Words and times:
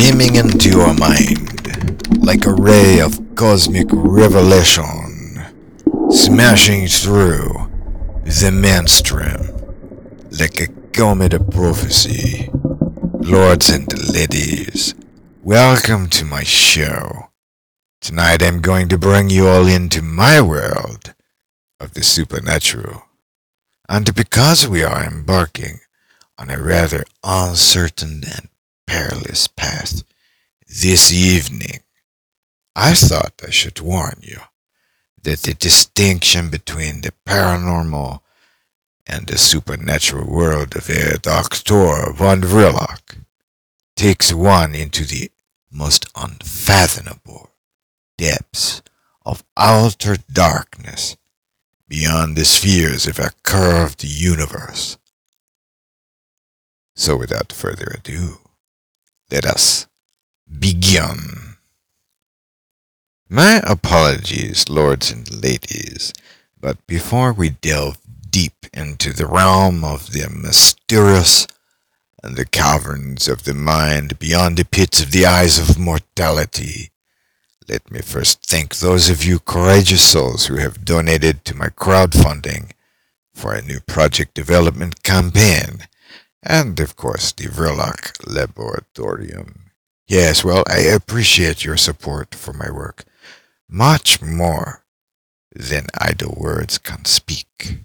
beaming 0.00 0.36
into 0.36 0.70
your 0.70 0.94
mind 0.94 2.24
like 2.24 2.46
a 2.46 2.54
ray 2.54 3.00
of 3.00 3.20
cosmic 3.34 3.86
revelation, 3.90 5.44
smashing 6.08 6.86
through 6.86 7.70
the 8.24 8.50
mainstream 8.50 9.42
like 10.40 10.58
a 10.58 10.68
comet 10.94 11.34
of 11.34 11.50
prophecy. 11.50 12.48
Lords 13.18 13.68
and 13.68 13.86
ladies, 14.14 14.94
welcome 15.42 16.08
to 16.08 16.24
my 16.24 16.44
show. 16.44 17.28
Tonight 18.00 18.42
I'm 18.42 18.62
going 18.62 18.88
to 18.88 18.96
bring 18.96 19.28
you 19.28 19.48
all 19.48 19.66
into 19.66 20.00
my 20.00 20.40
world 20.40 21.12
of 21.78 21.92
the 21.92 22.02
supernatural. 22.02 23.02
And 23.86 24.14
because 24.14 24.66
we 24.66 24.82
are 24.82 25.04
embarking 25.04 25.80
on 26.38 26.48
a 26.48 26.56
rather 26.56 27.04
uncertain 27.22 28.22
and 28.24 28.49
perilous 28.90 29.46
path 29.46 30.02
this 30.66 31.12
evening, 31.12 31.78
I 32.74 32.94
thought 32.94 33.40
I 33.46 33.50
should 33.50 33.78
warn 33.80 34.18
you 34.20 34.40
that 35.22 35.42
the 35.42 35.54
distinction 35.54 36.50
between 36.50 37.02
the 37.02 37.12
paranormal 37.24 38.18
and 39.06 39.28
the 39.28 39.38
supernatural 39.38 40.28
world 40.28 40.74
of 40.74 40.88
Herr 40.88 41.18
Doctor 41.18 42.12
von 42.12 42.40
Verloc 42.40 43.18
takes 43.94 44.32
one 44.32 44.74
into 44.74 45.04
the 45.04 45.30
most 45.70 46.06
unfathomable 46.16 47.50
depths 48.18 48.82
of 49.24 49.44
outer 49.56 50.16
darkness 50.32 51.16
beyond 51.86 52.34
the 52.34 52.44
spheres 52.44 53.06
of 53.06 53.20
our 53.20 53.34
curved 53.44 54.02
universe. 54.02 54.98
So 56.96 57.16
without 57.16 57.52
further 57.52 57.94
ado, 57.96 58.38
let 59.30 59.44
us 59.44 59.86
begin. 60.58 61.56
My 63.28 63.60
apologies, 63.64 64.68
lords 64.68 65.10
and 65.10 65.42
ladies, 65.42 66.12
but 66.60 66.84
before 66.86 67.32
we 67.32 67.50
delve 67.50 67.98
deep 68.28 68.66
into 68.74 69.12
the 69.12 69.26
realm 69.26 69.84
of 69.84 70.12
the 70.12 70.28
mysterious 70.28 71.46
and 72.22 72.36
the 72.36 72.44
caverns 72.44 73.28
of 73.28 73.44
the 73.44 73.54
mind 73.54 74.18
beyond 74.18 74.56
the 74.56 74.64
pits 74.64 75.00
of 75.00 75.12
the 75.12 75.26
eyes 75.26 75.58
of 75.58 75.78
mortality, 75.78 76.90
let 77.68 77.88
me 77.90 78.00
first 78.00 78.44
thank 78.44 78.76
those 78.76 79.08
of 79.08 79.24
you 79.24 79.38
courageous 79.38 80.02
souls 80.02 80.46
who 80.46 80.56
have 80.56 80.84
donated 80.84 81.44
to 81.44 81.56
my 81.56 81.68
crowdfunding 81.68 82.72
for 83.32 83.54
a 83.54 83.62
new 83.62 83.78
project 83.80 84.34
development 84.34 85.04
campaign, 85.04 85.86
and 86.42 86.78
of 86.80 86.96
course 86.96 87.32
the 87.32 87.44
Verloc 87.44 88.12
Laboratorium. 88.24 89.70
Yes, 90.06 90.44
well, 90.44 90.64
I 90.68 90.78
appreciate 90.80 91.64
your 91.64 91.76
support 91.76 92.34
for 92.34 92.52
my 92.52 92.70
work 92.70 93.04
much 93.68 94.20
more 94.20 94.84
than 95.54 95.86
idle 95.98 96.36
words 96.36 96.78
can 96.78 97.04
speak. 97.04 97.84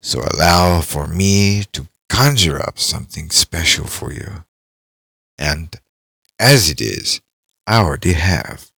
So 0.00 0.20
allow 0.20 0.80
for 0.80 1.06
me 1.06 1.64
to 1.72 1.88
conjure 2.08 2.60
up 2.60 2.78
something 2.78 3.30
special 3.30 3.86
for 3.86 4.12
you. 4.12 4.44
And 5.36 5.74
as 6.38 6.70
it 6.70 6.80
is, 6.80 7.20
I 7.66 7.78
already 7.78 8.12
have. 8.12 8.70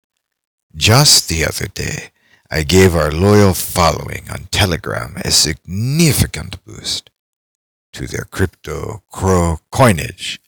Just 0.74 1.28
the 1.28 1.44
other 1.44 1.66
day, 1.66 2.10
I 2.50 2.62
gave 2.62 2.94
our 2.94 3.12
loyal 3.12 3.54
following 3.54 4.28
on 4.30 4.48
Telegram 4.50 5.16
a 5.24 5.30
significant 5.30 6.64
boost 6.64 7.10
to 7.92 8.06
their 8.06 8.24
crypto 8.24 9.02
crow 9.10 9.58
coinage. 9.70 10.40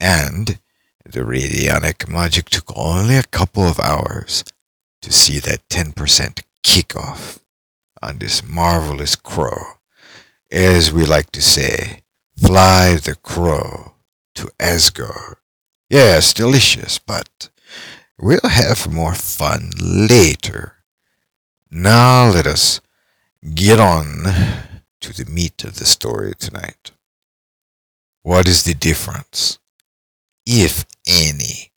And 0.00 0.58
the 1.04 1.20
radionic 1.20 2.08
magic 2.08 2.50
took 2.50 2.76
only 2.76 3.16
a 3.16 3.22
couple 3.22 3.64
of 3.64 3.80
hours 3.80 4.44
to 5.02 5.12
see 5.12 5.38
that 5.40 5.68
10% 5.68 6.42
kickoff 6.62 7.40
on 8.02 8.18
this 8.18 8.42
marvelous 8.46 9.16
crow. 9.16 9.78
As 10.50 10.92
we 10.92 11.04
like 11.04 11.30
to 11.32 11.42
say, 11.42 12.02
fly 12.36 12.96
the 12.96 13.14
crow 13.14 13.94
to 14.34 14.50
Asgard. 14.60 15.36
Yes, 15.90 16.32
delicious, 16.32 16.98
but 16.98 17.48
We'll 18.20 18.40
have 18.42 18.92
more 18.92 19.14
fun 19.14 19.70
later. 19.80 20.74
Now 21.70 22.28
let 22.28 22.48
us 22.48 22.80
get 23.54 23.78
on 23.78 24.24
to 25.00 25.12
the 25.12 25.30
meat 25.30 25.64
of 25.64 25.78
the 25.78 25.86
story 25.86 26.34
tonight. 26.38 26.92
What 28.22 28.48
is 28.48 28.64
the 28.64 28.74
difference, 28.74 29.58
if 30.46 30.84
any, 31.06 31.72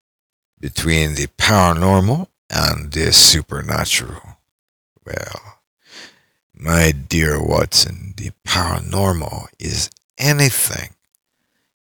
between 0.59 1.15
the 1.15 1.27
paranormal 1.27 2.27
and 2.49 2.91
the 2.91 3.11
supernatural? 3.13 4.37
Well, 5.05 5.59
my 6.53 6.91
dear 6.91 7.43
Watson, 7.43 8.13
the 8.17 8.31
paranormal 8.45 9.47
is 9.59 9.89
anything 10.17 10.95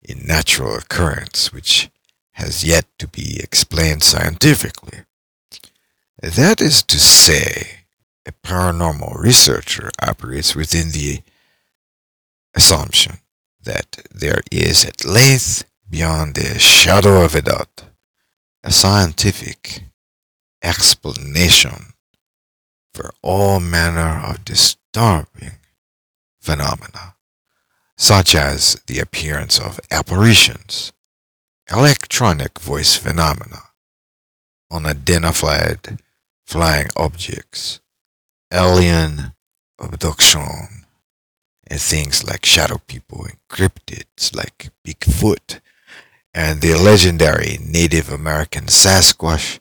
in 0.03 0.27
natural 0.27 0.77
occurrence 0.77 1.53
which 1.53 1.91
has 2.33 2.63
yet 2.65 2.87
to 2.99 3.09
be 3.09 3.41
explained 3.41 4.03
scientifically. 4.03 5.01
That 6.23 6.61
is 6.61 6.83
to 6.85 6.99
say, 6.99 7.78
a 8.29 8.33
paranormal 8.47 9.19
researcher 9.19 9.91
operates 10.03 10.55
within 10.55 10.91
the 10.91 11.23
assumption 12.55 13.19
that 13.63 13.99
there 14.13 14.43
is 14.53 14.85
at 14.85 15.05
length, 15.05 15.65
beyond 15.89 16.35
the 16.35 16.59
shadow 16.59 17.25
of 17.25 17.35
a 17.35 17.41
doubt, 17.41 17.85
a 18.63 18.71
scientific 18.71 19.85
explanation 20.63 21.95
for 22.93 23.15
all 23.23 23.61
manner 23.61 24.21
of 24.27 24.45
disturbing 24.45 25.53
phenomena, 26.41 27.15
such 27.97 28.35
as 28.35 28.81
the 28.87 28.99
appearance 28.99 29.59
of 29.59 29.81
apparitions, 29.91 30.93
electronic 31.71 32.59
voice 32.59 32.97
phenomena, 32.97 33.63
unidentified 34.71 35.99
flying 36.45 36.89
objects, 36.97 37.81
alien 38.53 39.33
abduction, 39.79 40.87
and 41.67 41.81
things 41.81 42.25
like 42.25 42.47
shadow 42.47 42.79
people 42.87 43.25
and 43.25 43.37
cryptids 43.51 44.35
like 44.35 44.71
Bigfoot 44.85 45.61
and 46.35 46.61
the 46.61 46.75
legendary 46.75 47.59
Native 47.65 48.11
American 48.11 48.67
Sasquatch 48.67 49.61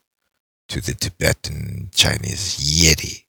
to 0.69 0.81
the 0.81 0.93
Tibetan 0.93 1.89
Chinese 1.93 2.57
Yeti. 2.57 3.25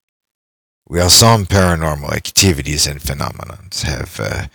While 0.85 1.09
some 1.09 1.45
paranormal 1.45 2.11
activities 2.13 2.87
and 2.87 3.01
phenomena 3.01 3.59
have 3.83 4.19
uh, 4.19 4.47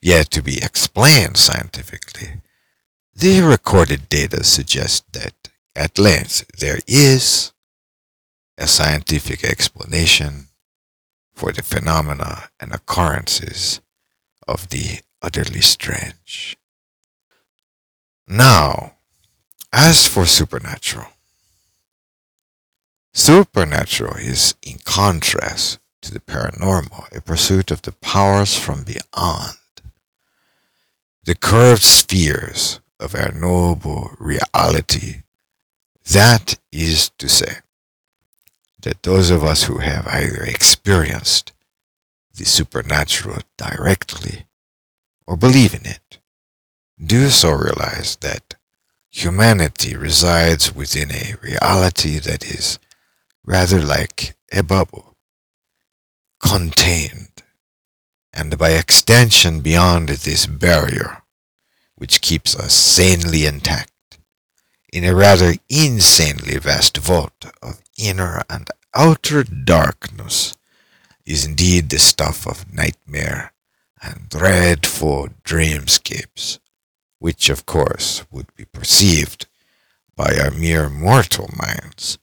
yet 0.00 0.30
to 0.30 0.42
be 0.42 0.58
explained 0.58 1.36
scientifically, 1.36 2.40
the 3.14 3.40
recorded 3.40 4.08
data 4.08 4.44
suggest 4.44 5.04
that 5.12 5.34
at 5.74 5.98
length 5.98 6.44
there 6.58 6.80
is 6.86 7.51
a 8.62 8.68
scientific 8.68 9.42
explanation 9.42 10.46
for 11.34 11.50
the 11.50 11.64
phenomena 11.64 12.48
and 12.60 12.72
occurrences 12.72 13.80
of 14.46 14.68
the 14.68 15.00
utterly 15.20 15.60
strange. 15.60 16.56
Now, 18.28 18.92
as 19.72 20.06
for 20.06 20.26
supernatural, 20.26 21.08
supernatural 23.12 24.14
is 24.14 24.54
in 24.62 24.78
contrast 24.84 25.80
to 26.02 26.12
the 26.12 26.20
paranormal, 26.20 27.16
a 27.16 27.20
pursuit 27.20 27.72
of 27.72 27.82
the 27.82 27.92
powers 27.92 28.56
from 28.56 28.84
beyond. 28.84 29.58
The 31.24 31.34
curved 31.34 31.82
spheres 31.82 32.78
of 33.00 33.16
our 33.16 33.32
noble 33.32 34.12
reality. 34.20 35.22
That 36.12 36.60
is 36.70 37.10
to 37.18 37.28
say, 37.28 37.61
that 38.82 39.02
those 39.02 39.30
of 39.30 39.42
us 39.42 39.64
who 39.64 39.78
have 39.78 40.06
either 40.06 40.42
experienced 40.42 41.52
the 42.34 42.44
supernatural 42.44 43.38
directly 43.56 44.46
or 45.26 45.36
believe 45.36 45.74
in 45.74 45.86
it 45.86 46.18
do 47.04 47.28
so 47.28 47.50
realize 47.50 48.16
that 48.16 48.54
humanity 49.10 49.96
resides 49.96 50.74
within 50.74 51.10
a 51.10 51.34
reality 51.42 52.18
that 52.18 52.44
is 52.44 52.78
rather 53.44 53.80
like 53.80 54.34
a 54.52 54.62
bubble, 54.62 55.16
contained, 56.40 57.42
and 58.32 58.56
by 58.56 58.70
extension 58.70 59.60
beyond 59.60 60.08
this 60.08 60.46
barrier 60.46 61.22
which 61.96 62.20
keeps 62.20 62.56
us 62.56 62.72
sanely 62.72 63.46
intact 63.46 64.18
in 64.92 65.04
a 65.04 65.14
rather 65.14 65.54
insanely 65.68 66.58
vast 66.58 66.96
vault 66.96 67.46
of 67.62 67.80
inner 68.02 68.42
and 68.50 68.68
outer 68.94 69.44
darkness 69.44 70.56
is 71.24 71.46
indeed 71.46 71.88
the 71.88 71.98
stuff 71.98 72.46
of 72.46 72.72
nightmare 72.72 73.52
and 74.02 74.28
dreadful 74.28 75.28
dreamscapes, 75.44 76.58
which 77.20 77.48
of 77.48 77.64
course 77.64 78.24
would 78.30 78.52
be 78.56 78.64
perceived 78.64 79.46
by 80.16 80.36
our 80.36 80.50
mere 80.50 80.88
mortal 80.90 81.48
minds 81.56 82.18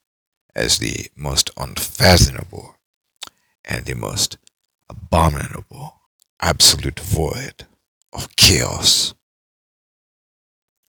as 0.53 0.77
the 0.77 1.07
most 1.15 1.49
unfathomable 1.55 2.75
and 3.63 3.85
the 3.85 3.95
most 3.95 4.37
abominable 4.89 6.01
absolute 6.41 6.99
void 6.99 7.65
of 8.11 8.35
chaos. 8.35 9.13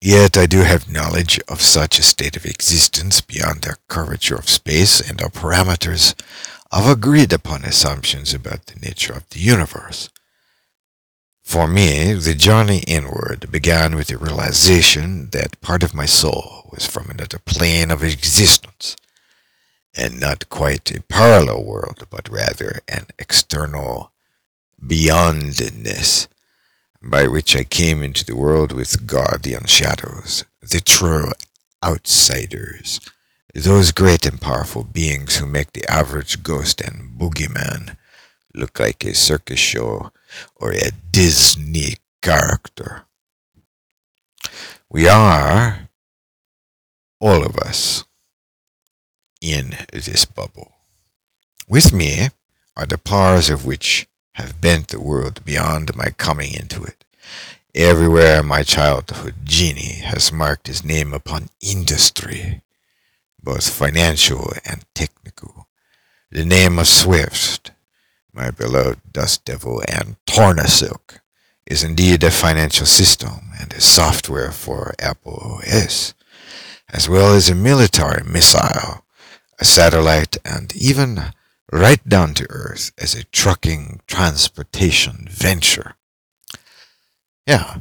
Yet 0.01 0.39
I 0.39 0.47
do 0.47 0.61
have 0.61 0.91
knowledge 0.91 1.39
of 1.47 1.61
such 1.61 1.99
a 1.99 2.03
state 2.03 2.35
of 2.35 2.47
existence 2.47 3.21
beyond 3.21 3.63
the 3.63 3.77
curvature 3.87 4.37
of 4.37 4.49
space 4.49 4.99
and 4.99 5.21
our 5.21 5.29
parameters 5.29 6.15
of 6.73 6.89
agreed 6.89 7.35
upon 7.35 7.65
assumptions 7.65 8.33
about 8.33 8.67
the 8.67 8.81
nature 8.81 9.13
of 9.13 9.29
the 9.29 9.41
universe. 9.41 10.09
For 11.43 11.67
me, 11.67 12.15
the 12.15 12.35
journey 12.35 12.79
inward 12.87 13.51
began 13.51 13.95
with 13.95 14.07
the 14.07 14.17
realization 14.17 15.31
that 15.31 15.61
part 15.61 15.83
of 15.83 15.95
my 15.95 16.07
soul 16.07 16.71
was 16.73 16.87
from 16.87 17.11
another 17.11 17.39
plane 17.39 17.91
of 17.91 18.03
existence, 18.03 18.97
and 19.95 20.19
not 20.19 20.49
quite 20.49 20.91
a 20.93 21.03
parallel 21.03 21.65
world, 21.65 22.07
but 22.09 22.29
rather 22.31 22.81
an 22.89 23.07
external 23.19 24.13
beyondness 24.81 26.29
by 27.03 27.27
which 27.27 27.57
I 27.57 27.65
came 27.65 28.03
into 28.03 28.25
the 28.25 28.37
world 28.37 28.73
with 28.73 29.07
guardian 29.07 29.67
shadows, 29.67 30.45
the 30.61 30.81
true 30.81 31.33
outsiders, 31.83 33.01
those 33.55 33.91
great 33.93 34.27
and 34.27 34.41
powerful 34.41 34.85
beings 34.85 35.37
who 35.37 35.47
make 35.47 35.73
the 35.73 35.91
average 35.91 36.43
ghost 36.43 36.81
and 36.81 37.19
boogeyman 37.19 37.97
look 38.55 38.79
like 38.79 39.05
a 39.05 39.15
circus 39.15 39.59
show 39.59 40.13
or 40.57 40.73
a 40.73 40.91
Disney 41.11 41.97
character. 42.23 43.03
We 44.89 45.09
are, 45.09 45.89
all 47.21 47.45
of 47.45 47.57
us, 47.57 48.05
in 49.41 49.77
this 49.93 50.25
bubble. 50.25 50.73
With 51.69 51.93
me 51.93 52.29
are 52.77 52.87
the 52.87 52.99
powers 52.99 53.49
of 53.49 53.65
which 53.65 54.07
have 54.33 54.61
bent 54.61 54.89
the 54.89 55.01
world 55.01 55.45
beyond 55.45 55.97
my 55.97 56.11
coming 56.11 56.53
into 56.55 56.83
it. 56.83 57.05
Everywhere 57.75 58.43
my 58.43 58.63
childhood 58.63 59.35
genie 59.45 60.01
has 60.03 60.33
marked 60.33 60.67
his 60.67 60.85
name 60.85 61.13
upon 61.13 61.49
industry, 61.61 62.63
both 63.43 63.71
financial 63.71 64.53
and 64.65 64.85
technical. 64.95 65.69
The 66.31 66.45
name 66.45 66.79
of 66.79 66.89
Swift, 66.89 67.71
my 68.33 68.51
beloved 68.51 69.13
dust 69.13 69.45
devil, 69.45 69.83
and 69.89 70.17
Tornasilk 70.27 71.21
is 71.67 71.85
indeed 71.85 72.25
a 72.25 72.31
financial 72.31 72.87
system 72.87 73.53
and 73.61 73.73
a 73.73 73.81
software 73.81 74.51
for 74.51 74.95
Apple 74.99 75.61
OS, 75.63 76.15
as 76.89 77.09
well 77.09 77.35
as 77.35 77.49
a 77.49 77.55
military 77.55 78.25
missile, 78.25 79.05
a 79.61 79.65
satellite, 79.65 80.37
and 80.45 80.75
even 80.75 81.33
right 81.73 82.07
down 82.09 82.35
to 82.35 82.51
earth 82.51 82.93
as 82.99 83.15
a 83.15 83.25
trucking 83.25 84.01
transportation 84.07 85.29
venture. 85.31 85.95
Yeah, 87.47 87.81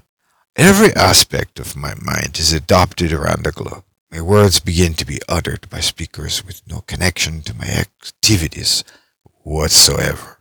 every 0.56 0.94
aspect 0.96 1.60
of 1.60 1.76
my 1.76 1.94
mind 2.02 2.38
is 2.40 2.54
adopted 2.54 3.12
around 3.12 3.44
the 3.44 3.52
globe. 3.52 3.84
My 4.12 4.22
words 4.22 4.60
begin 4.60 4.96
to 4.96 5.06
be 5.06 5.20
uttered 5.28 5.70
by 5.70 5.82
speakers 5.82 6.44
with 6.46 6.62
no 6.68 6.82
connection 6.82 7.42
to 7.44 7.54
my 7.56 7.68
activities 7.68 8.84
whatsoever. 9.44 10.40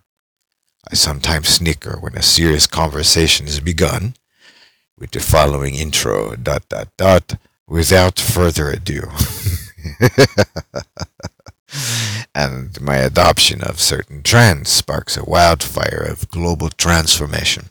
I 0.91 0.95
sometimes 0.95 1.49
snicker 1.49 1.99
when 2.01 2.17
a 2.17 2.23
serious 2.23 2.67
conversation 2.67 3.47
is 3.47 3.61
begun 3.61 4.15
with 4.99 5.11
the 5.11 5.21
following 5.21 5.75
intro 5.75 6.35
dot 6.35 6.67
dot 6.69 6.89
dot 6.97 7.35
without 7.67 8.19
further 8.19 8.71
ado. 8.71 9.03
and 12.35 12.81
my 12.81 12.97
adoption 12.97 13.63
of 13.63 13.81
certain 13.81 14.23
trends 14.23 14.71
sparks 14.71 15.17
a 15.17 15.25
wildfire 15.25 16.07
of 16.09 16.29
global 16.29 16.69
transformation 16.71 17.71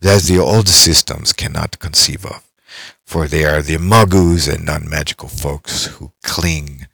that 0.00 0.22
the 0.22 0.38
old 0.38 0.68
systems 0.68 1.32
cannot 1.32 1.78
conceive 1.78 2.24
of, 2.26 2.42
for 3.04 3.26
they 3.26 3.44
are 3.44 3.62
the 3.62 3.78
magus 3.78 4.46
and 4.46 4.64
non-magical 4.64 5.28
folks 5.28 5.86
who 5.86 6.12
cling 6.22 6.86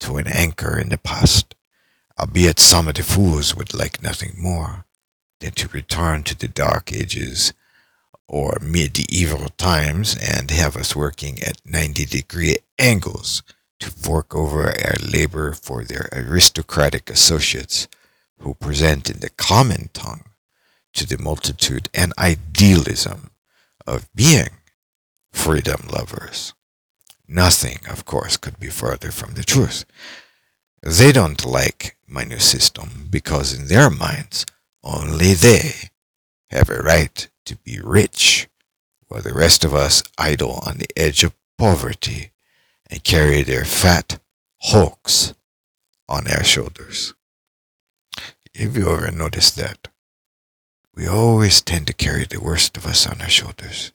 to 0.00 0.16
an 0.16 0.26
anchor 0.26 0.78
in 0.78 0.88
the 0.88 0.98
past, 0.98 1.54
albeit 2.18 2.58
some 2.58 2.88
of 2.88 2.94
the 2.94 3.02
fools 3.02 3.54
would 3.54 3.74
like 3.74 4.02
nothing 4.02 4.34
more 4.38 4.84
than 5.40 5.52
to 5.52 5.68
return 5.68 6.22
to 6.22 6.38
the 6.38 6.48
dark 6.48 6.92
ages 6.92 7.52
or 8.28 8.58
medieval 8.60 9.48
times 9.56 10.16
and 10.16 10.50
have 10.50 10.76
us 10.76 10.96
working 10.96 11.42
at 11.42 11.60
90 11.64 12.06
degree 12.06 12.56
angles 12.78 13.42
to 13.80 13.90
fork 13.90 14.34
over 14.34 14.68
our 14.68 14.96
labor 15.12 15.52
for 15.52 15.84
their 15.84 16.08
aristocratic 16.12 17.10
associates 17.10 17.88
who 18.38 18.54
present 18.54 19.10
in 19.10 19.20
the 19.20 19.30
common 19.30 19.90
tongue 19.92 20.24
to 20.94 21.06
the 21.06 21.18
multitude 21.18 21.88
an 21.94 22.12
idealism 22.18 23.30
of 23.86 24.08
being 24.14 24.48
freedom 25.32 25.86
lovers. 25.92 26.54
Nothing, 27.28 27.78
of 27.88 28.04
course, 28.04 28.36
could 28.36 28.58
be 28.58 28.68
further 28.68 29.10
from 29.10 29.34
the 29.34 29.44
truth. 29.44 29.84
They 30.82 31.12
don't 31.12 31.44
like 31.44 31.96
my 32.06 32.24
new 32.24 32.38
system 32.38 33.08
because 33.10 33.52
in 33.52 33.66
their 33.66 33.90
minds, 33.90 34.46
only 34.82 35.34
they 35.34 35.90
have 36.50 36.70
a 36.70 36.78
right 36.78 37.28
to 37.46 37.56
be 37.56 37.80
rich, 37.80 38.48
while 39.08 39.22
the 39.22 39.34
rest 39.34 39.64
of 39.64 39.74
us 39.74 40.02
idle 40.16 40.60
on 40.66 40.78
the 40.78 40.88
edge 40.96 41.24
of 41.24 41.34
poverty 41.58 42.30
and 42.90 43.02
carry 43.04 43.42
their 43.42 43.64
fat 43.64 44.18
hulks 44.62 45.34
on 46.08 46.24
their 46.24 46.44
shoulders. 46.44 47.14
Have 48.54 48.76
you 48.76 48.90
ever 48.90 49.10
noticed 49.10 49.56
that? 49.56 49.88
We 50.94 51.06
always 51.06 51.60
tend 51.60 51.86
to 51.88 51.92
carry 51.92 52.24
the 52.24 52.40
worst 52.40 52.76
of 52.76 52.86
us 52.86 53.06
on 53.06 53.20
our 53.20 53.28
shoulders. 53.28 53.92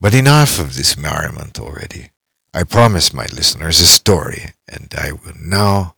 But 0.00 0.14
enough 0.14 0.58
of 0.58 0.76
this 0.76 0.96
merriment 0.96 1.60
already. 1.60 2.12
I 2.54 2.64
promised 2.64 3.12
my 3.12 3.26
listeners 3.26 3.78
a 3.80 3.86
story, 3.86 4.54
and 4.66 4.92
I 4.96 5.12
will 5.12 5.34
now 5.38 5.96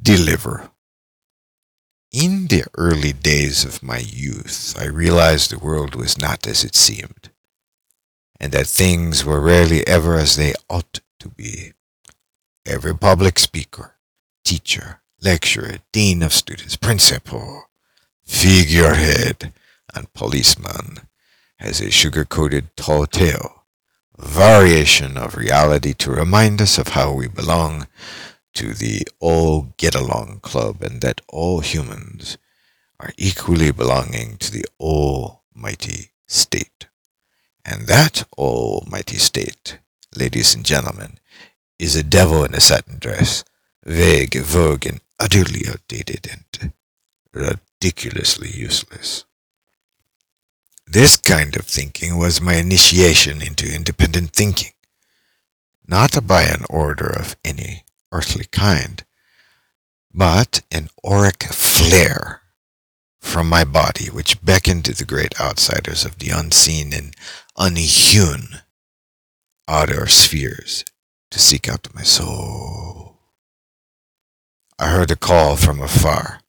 deliver. 0.00 0.70
In 2.10 2.46
the 2.46 2.64
early 2.78 3.12
days 3.12 3.64
of 3.64 3.82
my 3.82 3.98
youth, 3.98 4.74
I 4.78 4.86
realized 4.86 5.50
the 5.50 5.58
world 5.58 5.94
was 5.94 6.18
not 6.18 6.46
as 6.46 6.64
it 6.64 6.74
seemed 6.74 7.27
and 8.40 8.52
that 8.52 8.66
things 8.66 9.24
were 9.24 9.40
rarely 9.40 9.86
ever 9.86 10.16
as 10.16 10.36
they 10.36 10.54
ought 10.68 11.00
to 11.18 11.28
be. 11.28 11.72
Every 12.66 12.94
public 12.94 13.38
speaker, 13.38 13.96
teacher, 14.44 15.00
lecturer, 15.20 15.78
dean 15.92 16.22
of 16.22 16.32
students, 16.32 16.76
principal, 16.76 17.64
figurehead, 18.24 19.52
and 19.94 20.12
policeman 20.12 20.98
has 21.58 21.80
a 21.80 21.90
sugar-coated 21.90 22.76
tall 22.76 23.06
tale, 23.06 23.64
variation 24.16 25.16
of 25.16 25.36
reality 25.36 25.92
to 25.94 26.10
remind 26.10 26.60
us 26.60 26.78
of 26.78 26.88
how 26.88 27.12
we 27.12 27.26
belong 27.26 27.86
to 28.54 28.74
the 28.74 29.02
all 29.20 29.72
get 29.76 29.94
along 29.94 30.40
club 30.42 30.82
and 30.82 31.00
that 31.00 31.20
all 31.28 31.60
humans 31.60 32.38
are 33.00 33.12
equally 33.16 33.70
belonging 33.70 34.36
to 34.36 34.50
the 34.52 34.64
almighty 34.80 36.10
state. 36.26 36.88
And 37.70 37.86
that 37.86 38.24
almighty 38.38 39.18
state, 39.18 39.78
ladies 40.16 40.54
and 40.54 40.64
gentlemen, 40.64 41.18
is 41.78 41.94
a 41.94 42.02
devil 42.02 42.42
in 42.42 42.54
a 42.54 42.60
satin 42.60 42.98
dress, 42.98 43.44
vague, 43.84 44.40
vogue, 44.40 44.86
and 44.86 45.02
utterly 45.20 45.68
outdated 45.68 46.26
and 46.32 46.72
ridiculously 47.30 48.48
useless. 48.50 49.26
This 50.86 51.18
kind 51.18 51.56
of 51.56 51.66
thinking 51.66 52.16
was 52.16 52.40
my 52.40 52.54
initiation 52.54 53.42
into 53.42 53.70
independent 53.70 54.30
thinking, 54.30 54.72
not 55.86 56.26
by 56.26 56.44
an 56.44 56.64
order 56.70 57.08
of 57.08 57.36
any 57.44 57.84
earthly 58.10 58.46
kind, 58.50 59.04
but 60.14 60.62
an 60.70 60.88
auric 61.04 61.42
flare 61.42 62.40
from 63.20 63.48
my 63.48 63.62
body 63.62 64.06
which 64.06 64.42
beckoned 64.42 64.86
to 64.86 64.94
the 64.94 65.04
great 65.04 65.38
outsiders 65.38 66.06
of 66.06 66.18
the 66.18 66.30
unseen 66.30 66.94
and 66.94 67.14
unhewn 67.58 68.60
outer 69.66 70.06
spheres 70.06 70.84
to 71.30 71.38
seek 71.38 71.68
out 71.68 71.92
my 71.94 72.02
soul. 72.02 73.18
I 74.78 74.88
heard 74.90 75.10
a 75.10 75.16
call 75.16 75.56
from 75.56 75.82
afar, 75.82 76.40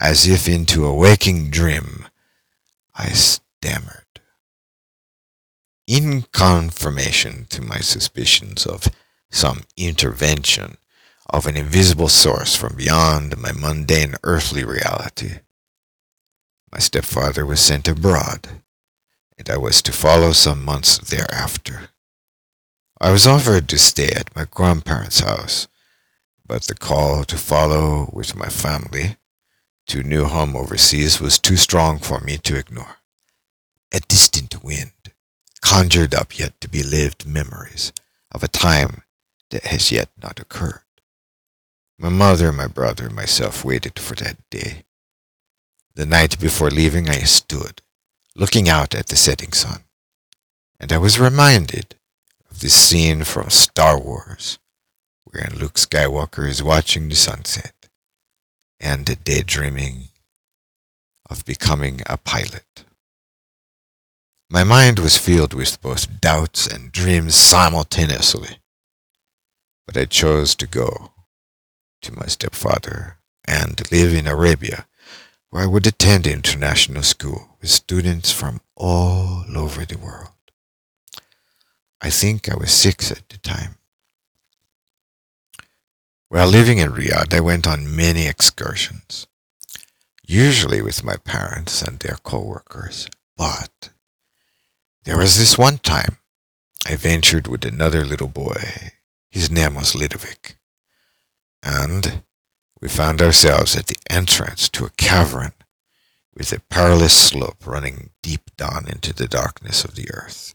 as 0.00 0.26
if 0.26 0.48
into 0.48 0.84
a 0.84 0.94
waking 0.94 1.50
dream. 1.50 2.08
I 2.94 3.10
stammered. 3.10 4.04
In 5.86 6.22
confirmation 6.32 7.46
to 7.50 7.62
my 7.62 7.78
suspicions 7.78 8.66
of 8.66 8.88
some 9.30 9.62
intervention 9.76 10.76
of 11.28 11.46
an 11.46 11.56
invisible 11.56 12.08
source 12.08 12.56
from 12.56 12.74
beyond 12.76 13.38
my 13.38 13.52
mundane 13.52 14.16
earthly 14.24 14.64
reality, 14.64 15.38
my 16.72 16.78
stepfather 16.78 17.46
was 17.46 17.60
sent 17.60 17.86
abroad, 17.88 18.48
and 19.40 19.48
I 19.48 19.56
was 19.56 19.80
to 19.82 19.92
follow 19.92 20.32
some 20.32 20.62
months 20.62 20.98
thereafter. 20.98 21.88
I 23.00 23.10
was 23.10 23.26
offered 23.26 23.70
to 23.70 23.78
stay 23.78 24.10
at 24.10 24.36
my 24.36 24.44
grandparents' 24.44 25.20
house, 25.20 25.66
but 26.46 26.64
the 26.64 26.74
call 26.74 27.24
to 27.24 27.38
follow 27.38 28.10
with 28.12 28.36
my 28.36 28.50
family 28.50 29.16
to 29.86 30.02
new 30.02 30.26
home 30.26 30.54
overseas 30.54 31.22
was 31.22 31.38
too 31.38 31.56
strong 31.56 31.98
for 31.98 32.20
me 32.20 32.36
to 32.36 32.58
ignore. 32.58 32.96
A 33.92 34.00
distant 34.00 34.62
wind 34.62 35.14
conjured 35.62 36.14
up 36.14 36.38
yet 36.38 36.60
to 36.60 36.68
be 36.68 36.82
lived 36.82 37.26
memories 37.26 37.94
of 38.30 38.42
a 38.42 38.48
time 38.48 39.04
that 39.48 39.64
has 39.64 39.90
yet 39.90 40.10
not 40.22 40.38
occurred. 40.38 40.82
My 41.98 42.10
mother, 42.10 42.52
my 42.52 42.66
brother, 42.66 43.06
and 43.06 43.16
myself 43.16 43.64
waited 43.64 43.98
for 43.98 44.14
that 44.16 44.36
day. 44.50 44.84
The 45.94 46.04
night 46.04 46.38
before 46.38 46.70
leaving, 46.70 47.08
I 47.08 47.20
stood, 47.20 47.80
looking 48.36 48.68
out 48.68 48.94
at 48.94 49.06
the 49.06 49.16
setting 49.16 49.52
sun, 49.52 49.84
and 50.78 50.92
I 50.92 50.98
was 50.98 51.18
reminded 51.18 51.96
of 52.50 52.60
this 52.60 52.74
scene 52.74 53.24
from 53.24 53.50
Star 53.50 53.98
Wars, 53.98 54.58
wherein 55.24 55.58
Luke 55.58 55.74
Skywalker 55.74 56.48
is 56.48 56.62
watching 56.62 57.08
the 57.08 57.16
sunset 57.16 57.74
and 58.78 59.22
daydreaming 59.24 60.08
of 61.28 61.44
becoming 61.44 62.00
a 62.06 62.16
pilot. 62.16 62.84
My 64.48 64.64
mind 64.64 64.98
was 64.98 65.16
filled 65.16 65.54
with 65.54 65.80
both 65.80 66.20
doubts 66.20 66.66
and 66.66 66.90
dreams 66.90 67.34
simultaneously, 67.34 68.58
but 69.86 69.96
I 69.96 70.06
chose 70.06 70.54
to 70.56 70.66
go 70.66 71.12
to 72.02 72.12
my 72.12 72.26
stepfather 72.26 73.18
and 73.46 73.80
live 73.92 74.14
in 74.14 74.26
Arabia, 74.26 74.86
where 75.50 75.62
I 75.62 75.66
would 75.66 75.86
attend 75.86 76.26
international 76.26 77.02
school 77.02 77.49
with 77.60 77.70
students 77.70 78.32
from 78.32 78.60
all 78.76 79.44
over 79.54 79.84
the 79.84 79.98
world. 79.98 80.28
I 82.00 82.10
think 82.10 82.48
I 82.48 82.56
was 82.56 82.70
six 82.70 83.10
at 83.12 83.28
the 83.28 83.38
time. 83.38 83.76
While 86.28 86.48
living 86.48 86.78
in 86.78 86.92
Riyadh, 86.92 87.34
I 87.34 87.40
went 87.40 87.66
on 87.66 87.94
many 87.94 88.26
excursions, 88.26 89.26
usually 90.26 90.80
with 90.80 91.04
my 91.04 91.16
parents 91.16 91.82
and 91.82 91.98
their 91.98 92.16
co-workers. 92.22 93.08
But 93.36 93.90
there 95.04 95.18
was 95.18 95.38
this 95.38 95.58
one 95.58 95.78
time 95.78 96.18
I 96.86 96.96
ventured 96.96 97.48
with 97.48 97.64
another 97.64 98.04
little 98.04 98.28
boy. 98.28 98.92
His 99.30 99.50
name 99.50 99.74
was 99.74 99.94
Ludovic. 99.94 100.56
And 101.62 102.22
we 102.80 102.88
found 102.88 103.20
ourselves 103.20 103.76
at 103.76 103.88
the 103.88 103.98
entrance 104.08 104.68
to 104.70 104.86
a 104.86 104.90
cavern 104.90 105.52
with 106.40 106.54
a 106.54 106.60
perilous 106.70 107.12
slope 107.12 107.66
running 107.66 108.08
deep 108.22 108.50
down 108.56 108.88
into 108.88 109.12
the 109.12 109.28
darkness 109.28 109.84
of 109.84 109.94
the 109.94 110.10
earth. 110.10 110.54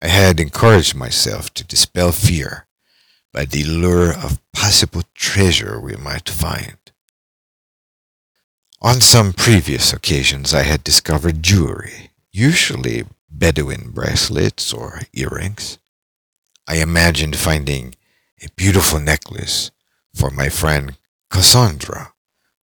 I 0.00 0.08
had 0.08 0.40
encouraged 0.40 0.94
myself 0.94 1.52
to 1.52 1.64
dispel 1.64 2.12
fear 2.12 2.66
by 3.30 3.44
the 3.44 3.62
lure 3.64 4.10
of 4.10 4.40
possible 4.54 5.02
treasure 5.14 5.78
we 5.78 5.96
might 5.96 6.30
find. 6.30 6.78
On 8.80 9.02
some 9.02 9.34
previous 9.34 9.92
occasions 9.92 10.54
I 10.54 10.62
had 10.62 10.82
discovered 10.82 11.42
jewelry, 11.42 12.12
usually 12.32 13.04
Bedouin 13.28 13.90
bracelets 13.90 14.72
or 14.72 15.02
earrings. 15.12 15.78
I 16.66 16.76
imagined 16.76 17.36
finding 17.36 17.96
a 18.42 18.48
beautiful 18.56 18.98
necklace 18.98 19.72
for 20.14 20.30
my 20.30 20.48
friend 20.48 20.96
Cassandra, 21.28 22.14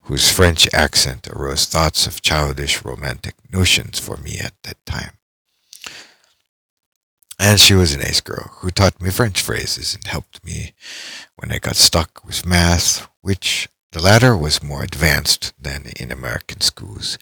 whose 0.03 0.31
French 0.31 0.71
accent 0.73 1.27
arose 1.27 1.65
thoughts 1.65 2.07
of 2.07 2.21
childish 2.21 2.83
romantic 2.83 3.35
notions 3.51 3.99
for 3.99 4.17
me 4.17 4.37
at 4.39 4.53
that 4.63 4.83
time. 4.85 5.17
And 7.39 7.59
she 7.59 7.73
was 7.73 7.93
an 7.93 8.01
ace 8.01 8.21
girl 8.21 8.51
who 8.59 8.69
taught 8.69 9.01
me 9.01 9.09
French 9.09 9.41
phrases 9.41 9.95
and 9.95 10.05
helped 10.05 10.45
me 10.45 10.73
when 11.35 11.51
I 11.51 11.59
got 11.59 11.75
stuck 11.75 12.23
with 12.25 12.45
math, 12.45 13.07
which 13.21 13.67
the 13.91 14.01
latter 14.01 14.37
was 14.37 14.63
more 14.63 14.83
advanced 14.83 15.53
than 15.59 15.91
in 15.99 16.11
American 16.11 16.61
schools 16.61 17.17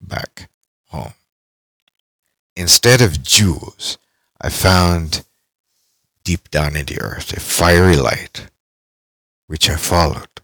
back 0.00 0.48
home. 0.86 1.14
Instead 2.56 3.00
of 3.00 3.22
jewels, 3.22 3.98
I 4.40 4.48
found 4.50 5.24
deep 6.24 6.50
down 6.50 6.76
in 6.76 6.86
the 6.86 7.00
earth 7.00 7.32
a 7.36 7.40
fiery 7.40 7.96
light, 7.96 8.48
which 9.46 9.68
I 9.70 9.76
followed. 9.76 10.37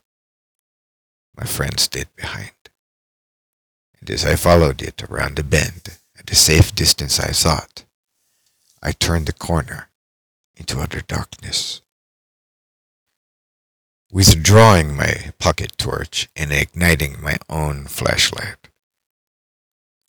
My 1.37 1.45
friend 1.45 1.79
stayed 1.81 2.15
behind. 2.17 2.53
And 4.01 4.11
as 4.11 4.25
I 4.25 4.37
followed 4.37 4.83
it 4.83 5.03
around 5.03 5.39
a 5.39 5.43
bend, 5.43 5.99
at 6.19 6.31
a 6.31 6.35
safe 6.35 6.75
distance 6.75 7.19
I 7.19 7.33
thought, 7.33 7.85
I 8.83 8.93
turned 8.93 9.27
the 9.27 9.33
corner 9.33 9.89
into 10.57 10.81
utter 10.81 11.01
darkness. 11.01 11.81
Withdrawing 14.13 14.97
my 14.97 15.33
pocket 15.39 15.77
torch 15.77 16.29
and 16.37 16.53
igniting 16.53 17.21
my 17.21 17.37
own 17.49 17.87
flashlight, 17.87 18.69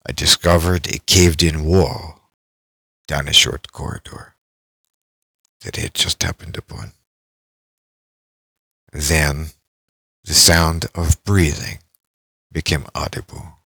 I 0.06 0.12
discovered 0.12 0.88
a 0.88 1.00
caved-in 1.00 1.66
wall 1.66 2.30
down 3.08 3.28
a 3.28 3.34
short 3.34 3.72
corridor 3.72 4.36
that 5.62 5.78
I 5.80 5.82
had 5.82 5.96
just 5.96 6.22
happened 6.22 6.58
upon. 6.58 6.92
Then 8.92 9.48
the 10.26 10.34
sound 10.34 10.88
of 10.96 11.24
breathing 11.24 11.78
became 12.52 12.86
audible, 12.96 13.60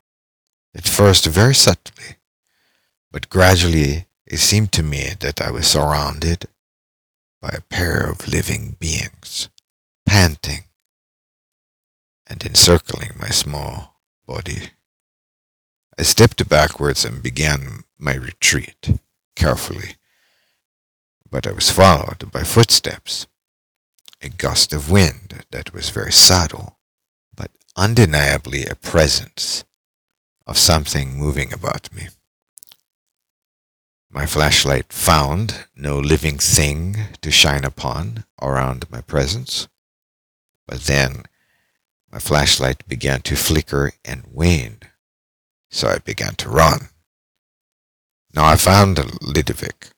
at 0.75 0.87
first 0.87 1.25
very 1.25 1.55
subtly, 1.55 2.17
but 3.11 3.29
gradually 3.29 4.07
it 4.25 4.37
seemed 4.37 4.71
to 4.73 4.83
me 4.83 5.11
that 5.21 5.41
I 5.41 5.51
was 5.51 5.67
surrounded 5.67 6.47
by 7.41 7.49
a 7.49 7.61
pair 7.61 8.09
of 8.09 8.27
living 8.27 8.75
beings, 8.77 9.47
panting 10.05 10.65
and 12.27 12.43
encircling 12.43 13.11
my 13.17 13.29
small 13.29 14.01
body. 14.27 14.71
I 15.97 16.03
stepped 16.03 16.47
backwards 16.49 17.05
and 17.05 17.23
began 17.23 17.83
my 17.97 18.15
retreat 18.15 18.99
carefully, 19.35 19.95
but 21.29 21.47
I 21.47 21.53
was 21.53 21.71
followed 21.71 22.29
by 22.31 22.43
footsteps, 22.43 23.27
a 24.21 24.29
gust 24.29 24.73
of 24.73 24.91
wind 24.91 25.45
that 25.51 25.73
was 25.73 25.89
very 25.89 26.11
subtle, 26.11 26.79
but 27.35 27.51
undeniably 27.75 28.65
a 28.65 28.75
presence 28.75 29.63
of 30.45 30.57
something 30.57 31.17
moving 31.17 31.53
about 31.53 31.93
me. 31.93 32.07
My 34.11 34.25
flashlight 34.25 34.91
found 34.91 35.65
no 35.75 35.99
living 35.99 36.39
thing 36.39 36.97
to 37.21 37.29
shine 37.29 37.63
upon 37.63 38.25
around 38.41 38.89
my 38.89 39.01
presence. 39.01 39.67
But 40.67 40.81
then 40.81 41.23
my 42.11 42.17
flashlight 42.17 42.87
began 42.87 43.21
to 43.21 43.35
flicker 43.35 43.91
and 44.03 44.23
wane, 44.31 44.79
so 45.69 45.87
I 45.87 45.99
began 45.99 46.33
to 46.35 46.49
run. 46.49 46.89
Now 48.33 48.45
I 48.45 48.55
found 48.55 48.99
Ludovic, 49.21 49.91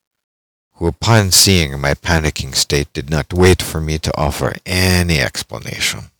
upon 0.87 1.31
seeing 1.31 1.79
my 1.79 1.93
panicking 1.93 2.55
state 2.55 2.91
did 2.93 3.09
not 3.09 3.33
wait 3.33 3.61
for 3.61 3.79
me 3.79 3.97
to 3.99 4.17
offer 4.17 4.55
any 4.65 5.19
explanation. 5.19 6.11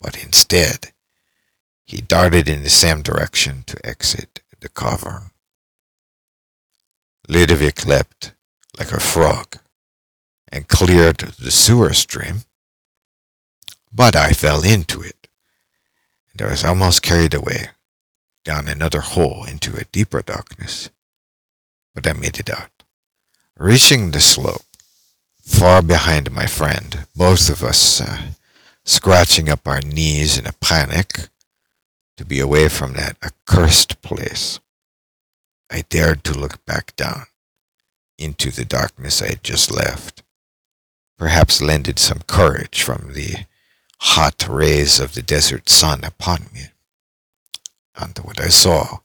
But 0.00 0.22
instead, 0.22 0.92
he 1.84 2.00
darted 2.00 2.48
in 2.48 2.62
the 2.62 2.70
same 2.70 3.02
direction 3.02 3.64
to 3.66 3.86
exit 3.86 4.40
the 4.60 4.68
cavern. 4.68 5.30
Ludovic 7.28 7.86
leapt 7.86 8.34
like 8.78 8.92
a 8.92 9.00
frog 9.00 9.58
and 10.50 10.68
cleared 10.68 11.18
the 11.18 11.50
sewer 11.50 11.92
stream, 11.92 12.42
but 13.92 14.16
I 14.16 14.32
fell 14.32 14.62
into 14.62 15.00
it, 15.00 15.28
and 16.32 16.42
I 16.42 16.50
was 16.50 16.64
almost 16.64 17.02
carried 17.02 17.34
away 17.34 17.70
down 18.44 18.68
another 18.68 19.00
hole 19.00 19.44
into 19.44 19.76
a 19.76 19.84
deeper 19.84 20.20
darkness. 20.20 20.90
But 21.94 22.06
I 22.06 22.12
made 22.12 22.38
it 22.38 22.50
out. 22.50 22.73
Reaching 23.58 24.10
the 24.10 24.20
slope, 24.20 24.64
far 25.40 25.80
behind 25.80 26.32
my 26.32 26.46
friend, 26.46 27.06
both 27.14 27.48
of 27.48 27.62
us 27.62 28.00
uh, 28.00 28.32
scratching 28.84 29.48
up 29.48 29.68
our 29.68 29.80
knees 29.80 30.36
in 30.36 30.44
a 30.44 30.52
panic 30.54 31.28
to 32.16 32.24
be 32.24 32.40
away 32.40 32.68
from 32.68 32.94
that 32.94 33.16
accursed 33.22 34.02
place. 34.02 34.58
I 35.70 35.82
dared 35.88 36.24
to 36.24 36.38
look 36.38 36.64
back 36.64 36.96
down 36.96 37.26
into 38.18 38.50
the 38.50 38.64
darkness 38.64 39.22
I 39.22 39.28
had 39.28 39.44
just 39.44 39.70
left. 39.70 40.24
Perhaps 41.16 41.62
lended 41.62 42.00
some 42.00 42.22
courage 42.26 42.82
from 42.82 43.12
the 43.12 43.46
hot 44.00 44.48
rays 44.48 44.98
of 44.98 45.14
the 45.14 45.22
desert 45.22 45.68
sun 45.68 46.02
upon 46.02 46.48
me. 46.52 46.66
And 47.94 48.18
what 48.18 48.40
I 48.40 48.48
saw 48.48 48.98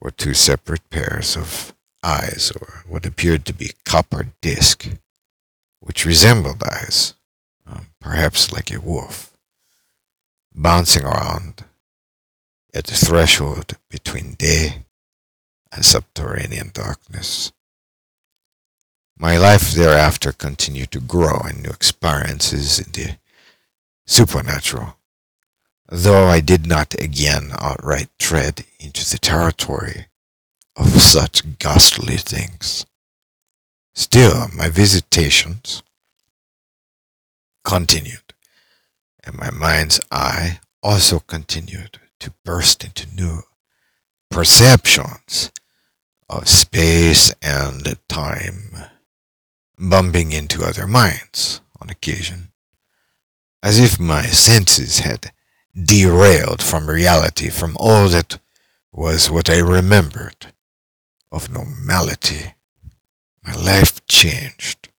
were 0.00 0.10
two 0.10 0.34
separate 0.34 0.90
pairs 0.90 1.36
of 1.36 1.74
eyes, 2.02 2.52
or 2.54 2.84
what 2.86 3.06
appeared 3.06 3.44
to 3.46 3.54
be 3.54 3.72
copper 3.84 4.28
disc, 4.40 4.88
which 5.80 6.06
resembled 6.06 6.62
eyes, 6.62 7.14
um, 7.66 7.86
perhaps 8.00 8.52
like 8.52 8.72
a 8.72 8.80
wolf, 8.80 9.36
bouncing 10.54 11.04
around 11.04 11.64
at 12.74 12.84
the 12.84 12.94
threshold 12.94 13.76
between 13.90 14.34
day 14.34 14.84
and 15.70 15.84
subterranean 15.84 16.70
darkness. 16.72 17.52
My 19.16 19.36
life 19.36 19.72
thereafter 19.72 20.32
continued 20.32 20.90
to 20.92 21.00
grow 21.00 21.40
in 21.48 21.62
new 21.62 21.70
experiences 21.70 22.78
in 22.78 22.92
the 22.92 23.18
supernatural, 24.06 24.96
though 25.88 26.26
I 26.26 26.40
did 26.40 26.66
not 26.66 26.94
again 27.00 27.50
outright 27.58 28.08
tread 28.18 28.64
into 28.80 29.08
the 29.08 29.18
territory 29.18 30.06
of 30.76 30.88
such 31.00 31.58
ghastly 31.58 32.16
things. 32.16 32.86
Still, 33.94 34.48
my 34.56 34.68
visitations 34.68 35.82
continued, 37.64 38.32
and 39.24 39.36
my 39.36 39.50
mind's 39.50 40.00
eye 40.10 40.60
also 40.82 41.20
continued 41.20 42.00
to 42.20 42.32
burst 42.44 42.84
into 42.84 43.14
new 43.14 43.42
perceptions 44.30 45.52
of 46.28 46.48
space 46.48 47.34
and 47.42 47.94
time, 48.08 48.74
bumping 49.78 50.32
into 50.32 50.64
other 50.64 50.86
minds 50.86 51.60
on 51.80 51.90
occasion, 51.90 52.52
as 53.62 53.78
if 53.78 54.00
my 54.00 54.22
senses 54.22 55.00
had 55.00 55.32
derailed 55.74 56.62
from 56.62 56.88
reality, 56.88 57.50
from 57.50 57.76
all 57.78 58.08
that 58.08 58.38
was 58.90 59.30
what 59.30 59.50
I 59.50 59.58
remembered 59.58 60.52
of 61.32 61.50
normality. 61.50 62.54
My 63.44 63.54
life 63.54 64.06
changed. 64.06 64.90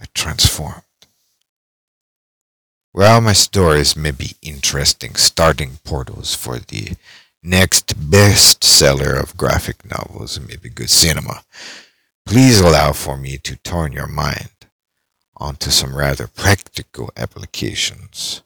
I 0.00 0.04
transformed. 0.14 0.82
While 2.92 3.22
my 3.22 3.32
stories 3.32 3.96
may 3.96 4.12
be 4.12 4.36
interesting 4.42 5.16
starting 5.16 5.78
portals 5.82 6.34
for 6.34 6.60
the 6.60 6.92
next 7.42 7.98
bestseller 8.10 9.20
of 9.20 9.36
graphic 9.36 9.84
novels 9.84 10.36
and 10.36 10.46
maybe 10.46 10.68
good 10.68 10.90
cinema, 10.90 11.42
please 12.24 12.60
allow 12.60 12.92
for 12.92 13.16
me 13.16 13.38
to 13.38 13.56
turn 13.56 13.92
your 13.92 14.06
mind 14.06 14.50
onto 15.36 15.70
some 15.70 15.96
rather 15.96 16.28
practical 16.28 17.10
applications 17.16 18.42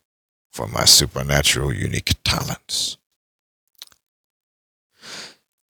for 0.51 0.67
my 0.67 0.85
supernatural 0.85 1.71
unique 1.71 2.15
talents. 2.23 2.97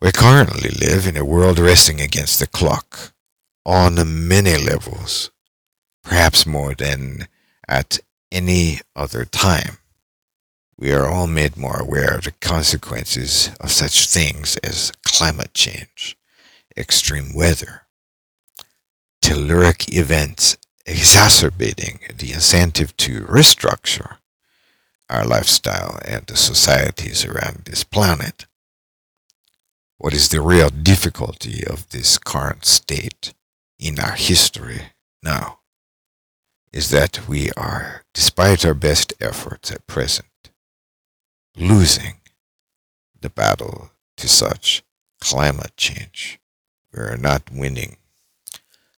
We 0.01 0.13
currently 0.13 0.71
live 0.71 1.09
in 1.09 1.17
a 1.17 1.25
world 1.25 1.59
racing 1.59 2.01
against 2.01 2.39
the 2.39 2.47
clock 2.47 3.13
on 3.67 4.29
many 4.29 4.57
levels, 4.57 5.33
perhaps 6.05 6.47
more 6.47 6.73
than 6.73 7.27
at 7.67 7.99
any 8.31 8.79
other 8.95 9.25
time. 9.25 9.79
We 10.79 10.93
are 10.93 11.09
all 11.09 11.27
made 11.27 11.57
more 11.57 11.81
aware 11.81 12.15
of 12.15 12.23
the 12.23 12.31
consequences 12.31 13.51
of 13.59 13.73
such 13.73 14.07
things 14.07 14.57
as 14.59 14.93
climate 15.05 15.53
change, 15.53 16.17
extreme 16.77 17.35
weather, 17.35 17.83
telluric 19.21 19.93
events 19.93 20.57
exacerbating 20.87 21.99
the 22.17 22.33
incentive 22.33 22.97
to 22.99 23.23
restructure 23.23 24.19
our 25.11 25.27
lifestyle 25.27 25.99
and 26.05 26.25
the 26.27 26.37
societies 26.37 27.25
around 27.25 27.63
this 27.65 27.83
planet. 27.83 28.47
What 29.99 30.15
is 30.15 30.29
the 30.29 30.41
real 30.41 30.71
difficulty 30.71 31.65
of 31.67 31.89
this 31.89 32.19
current 32.19 32.65
state 32.65 33.35
in 33.81 33.99
our 33.99 34.13
history 34.13 34.93
now 35.25 35.59
is 36.73 36.91
that 36.91 37.29
we 37.29 37.51
are, 37.57 38.05
despite 38.15 38.65
our 38.65 38.75
best 38.75 39.13
efforts 39.21 39.73
at 39.73 39.89
present, 39.89 40.29
losing 41.57 42.21
the 43.21 43.29
battle 43.29 43.91
to 44.19 44.29
such 44.29 44.85
climate 45.21 45.77
change. 45.77 46.39
We 46.93 47.01
are 47.01 47.17
not 47.17 47.51
winning. 47.51 47.97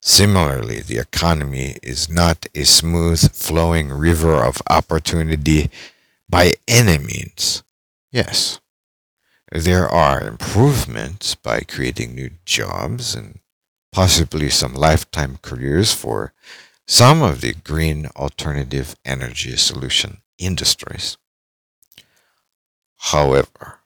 Similarly, 0.02 0.80
the 0.80 0.98
economy 0.98 1.76
is 1.82 2.10
not 2.10 2.46
a 2.54 2.64
smooth 2.64 3.32
flowing 3.32 3.90
river 3.90 4.34
of 4.44 4.60
opportunity 4.68 5.70
by 6.28 6.52
any 6.68 6.98
means. 6.98 7.62
Yes, 8.12 8.59
there 9.50 9.88
are 9.88 10.20
improvements 10.20 11.34
by 11.34 11.60
creating 11.60 12.14
new 12.14 12.30
jobs 12.44 13.14
and 13.14 13.40
possibly 13.92 14.48
some 14.48 14.74
lifetime 14.74 15.38
careers 15.42 15.92
for 15.92 16.32
some 16.86 17.22
of 17.22 17.40
the 17.40 17.54
green 17.54 18.06
alternative 18.16 18.96
energy 19.04 19.56
solution 19.56 20.22
industries. 20.38 21.16
However, 22.96 23.80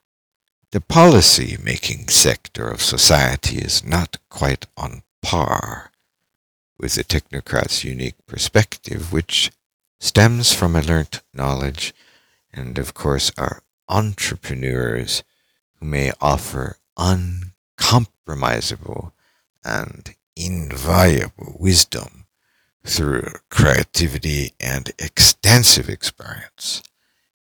the 0.71 0.81
policy 0.81 1.57
making 1.63 2.09
sector 2.09 2.69
of 2.69 2.83
society 2.83 3.59
is 3.59 3.85
not 3.85 4.19
quite 4.29 4.67
on 4.77 5.03
par 5.23 5.93
with 6.79 6.95
the 6.95 7.05
technocrat's 7.05 7.85
unique 7.85 8.27
perspective, 8.27 9.13
which 9.13 9.53
stems 10.01 10.53
from 10.53 10.77
a 10.77 10.83
learnt 10.83 11.23
knowledge 11.33 11.95
and, 12.53 12.77
of 12.79 12.93
course, 12.93 13.31
our 13.39 13.63
entrepreneurs 13.89 15.23
who 15.85 15.91
may 15.91 16.13
offer 16.21 16.77
uncompromisable 16.99 19.13
and 19.65 20.15
invaluable 20.35 21.55
wisdom 21.59 22.27
through 22.87 23.31
creativity 23.51 24.53
and 24.59 24.93
extensive 24.99 25.91
experience 25.91 26.83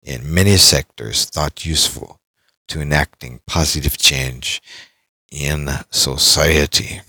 in 0.03 0.35
many 0.35 0.57
sectors 0.57 1.25
thought 1.25 1.65
useful 1.65 2.19
to 2.67 2.81
enacting 2.81 3.39
positive 3.47 3.97
change 3.97 4.61
in 5.31 5.69
society. 5.91 7.01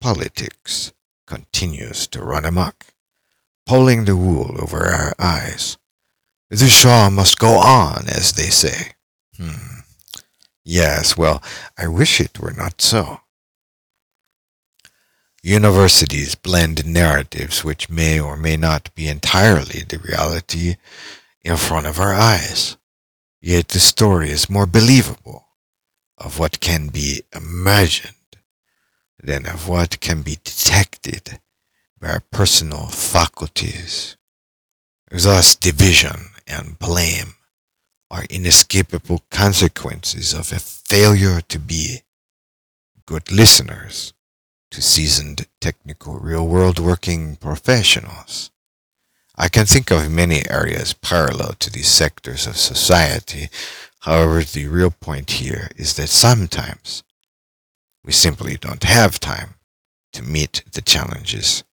Politics 0.00 0.92
continues 1.26 2.06
to 2.08 2.22
run 2.22 2.44
amok, 2.44 2.84
pulling 3.66 4.04
the 4.04 4.16
wool 4.16 4.60
over 4.60 4.88
our 4.88 5.14
eyes. 5.18 5.78
The 6.50 6.68
show 6.68 7.08
must 7.10 7.38
go 7.38 7.58
on, 7.58 8.06
as 8.08 8.32
they 8.32 8.50
say. 8.50 8.92
Hmm. 9.40 9.80
Yes, 10.64 11.16
well, 11.16 11.42
I 11.78 11.88
wish 11.88 12.20
it 12.20 12.38
were 12.38 12.52
not 12.52 12.82
so. 12.82 13.20
Universities 15.42 16.34
blend 16.34 16.84
narratives 16.84 17.64
which 17.64 17.88
may 17.88 18.20
or 18.20 18.36
may 18.36 18.58
not 18.58 18.94
be 18.94 19.08
entirely 19.08 19.80
the 19.80 19.98
reality 19.98 20.76
in 21.42 21.56
front 21.56 21.86
of 21.86 21.98
our 21.98 22.12
eyes. 22.12 22.76
Yet 23.40 23.68
the 23.68 23.80
story 23.80 24.28
is 24.30 24.50
more 24.50 24.66
believable 24.66 25.46
of 26.18 26.38
what 26.38 26.60
can 26.60 26.88
be 26.88 27.22
imagined 27.34 28.14
than 29.22 29.46
of 29.46 29.66
what 29.66 30.00
can 30.00 30.20
be 30.20 30.36
detected 30.44 31.40
by 31.98 32.10
our 32.10 32.22
personal 32.30 32.88
faculties. 32.88 34.18
Thus 35.10 35.56
division 35.56 36.32
and 36.46 36.78
blame 36.78 37.34
inescapable 38.30 39.24
consequences 39.30 40.32
of 40.32 40.52
a 40.52 40.58
failure 40.58 41.40
to 41.42 41.58
be 41.58 42.02
good 43.06 43.30
listeners 43.30 44.12
to 44.70 44.80
seasoned 44.80 45.46
technical 45.60 46.18
real 46.18 46.46
world 46.46 46.78
working 46.78 47.36
professionals. 47.36 48.50
I 49.36 49.48
can 49.48 49.66
think 49.66 49.90
of 49.90 50.10
many 50.10 50.48
areas 50.48 50.92
parallel 50.92 51.54
to 51.60 51.70
these 51.70 51.88
sectors 51.88 52.46
of 52.46 52.56
society. 52.56 53.48
However, 54.00 54.42
the 54.42 54.66
real 54.68 54.90
point 54.90 55.30
here 55.32 55.70
is 55.76 55.94
that 55.96 56.08
sometimes 56.08 57.02
we 58.04 58.12
simply 58.12 58.56
don't 58.56 58.84
have 58.84 59.18
time 59.18 59.54
to 60.12 60.22
meet 60.22 60.62
the 60.72 60.82
challenges. 60.82 61.64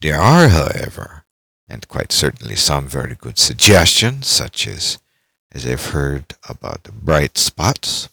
There 0.00 0.20
are, 0.20 0.48
however, 0.48 1.24
and 1.68 1.86
quite 1.86 2.12
certainly 2.12 2.56
some 2.56 2.88
very 2.88 3.14
good 3.14 3.38
suggestions, 3.38 4.26
such 4.26 4.66
as, 4.66 4.98
as 5.52 5.66
I've 5.66 5.86
heard 5.86 6.34
about 6.48 6.84
the 6.84 6.92
bright 6.92 7.36
spots, 7.38 8.08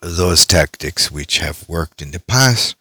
those 0.00 0.46
tactics 0.46 1.10
which 1.10 1.38
have 1.38 1.68
worked 1.68 2.02
in 2.02 2.10
the 2.10 2.20
past 2.20 2.76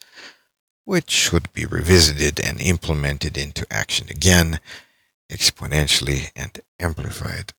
which 0.87 1.11
should 1.11 1.51
be 1.51 1.65
revisited 1.65 2.39
and 2.39 2.61
implemented 2.61 3.37
into 3.37 3.67
action 3.69 4.07
again, 4.09 4.57
exponentially 5.29 6.31
and 6.33 6.61
amplified, 6.79 7.51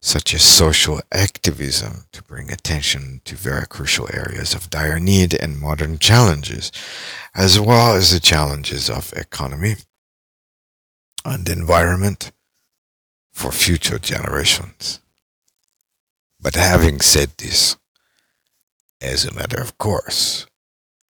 such 0.00 0.32
as 0.32 0.42
social 0.42 1.00
activism 1.10 2.04
to 2.12 2.22
bring 2.22 2.52
attention 2.52 3.20
to 3.24 3.34
very 3.34 3.66
crucial 3.66 4.08
areas 4.14 4.54
of 4.54 4.70
dire 4.70 5.00
need 5.00 5.34
and 5.34 5.58
modern 5.58 5.98
challenges, 5.98 6.70
as 7.34 7.58
well 7.58 7.96
as 7.96 8.12
the 8.12 8.20
challenges 8.20 8.88
of 8.88 9.12
economy 9.16 9.74
and 11.24 11.48
environment 11.48 12.30
for 13.32 13.50
future 13.50 13.98
generations. 13.98 15.00
But 16.42 16.56
having 16.56 17.00
said 17.00 17.30
this, 17.38 17.76
as 19.00 19.24
a 19.24 19.32
matter 19.32 19.60
of 19.60 19.78
course, 19.78 20.46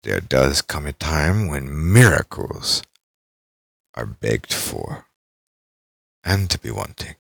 there 0.04 0.20
does 0.20 0.62
come 0.62 0.86
a 0.86 0.92
time 0.92 1.48
when 1.48 1.92
miracles 1.92 2.84
are 3.94 4.06
begged 4.06 4.52
for 4.52 5.06
and 6.22 6.48
to 6.50 6.60
be 6.60 6.70
wanting. 6.70 7.16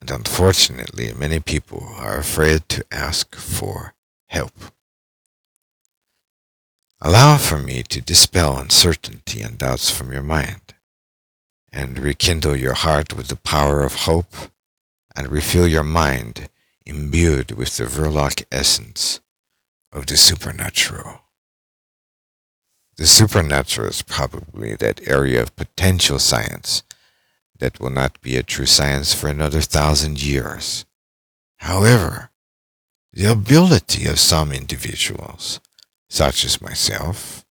And 0.00 0.12
unfortunately, 0.12 1.12
many 1.12 1.40
people 1.40 1.88
are 1.96 2.18
afraid 2.18 2.68
to 2.68 2.84
ask 2.92 3.34
for 3.34 3.94
help. 4.28 4.54
Allow 7.00 7.38
for 7.38 7.58
me 7.58 7.82
to 7.82 8.00
dispel 8.00 8.58
uncertainty 8.58 9.42
and 9.42 9.58
doubts 9.58 9.90
from 9.90 10.12
your 10.12 10.22
mind, 10.22 10.74
and 11.72 11.98
rekindle 11.98 12.56
your 12.56 12.74
heart 12.74 13.16
with 13.16 13.26
the 13.26 13.36
power 13.36 13.82
of 13.82 14.06
hope, 14.06 14.34
and 15.16 15.32
refill 15.32 15.66
your 15.66 15.82
mind 15.82 16.48
imbued 16.86 17.50
with 17.52 17.76
the 17.76 17.84
Verloc 17.84 18.44
essence 18.50 19.20
of 19.92 20.06
the 20.06 20.16
supernatural. 20.16 21.20
The 22.96 23.06
supernatural 23.06 23.88
is 23.88 24.02
probably 24.02 24.74
that 24.76 25.06
area 25.06 25.42
of 25.42 25.56
potential 25.56 26.18
science 26.18 26.82
that 27.58 27.80
will 27.80 27.90
not 27.90 28.20
be 28.20 28.36
a 28.36 28.42
true 28.42 28.66
science 28.66 29.12
for 29.12 29.28
another 29.28 29.60
thousand 29.60 30.22
years. 30.22 30.86
However, 31.58 32.30
the 33.12 33.30
ability 33.30 34.06
of 34.06 34.18
some 34.18 34.52
individuals, 34.52 35.60
such 36.08 36.44
as 36.44 36.62
myself, 36.62 37.44